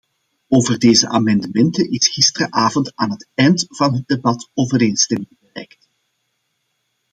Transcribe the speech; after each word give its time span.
Over 0.49 0.79
deze 0.79 1.07
amendementen 1.07 1.89
is 1.91 2.07
gisteravond 2.07 2.95
aan 2.95 3.09
het 3.09 3.27
eind 3.33 3.65
van 3.69 3.93
het 3.93 4.07
debat 4.07 4.49
overeenstemming 4.53 5.37
bereikt. 5.39 5.89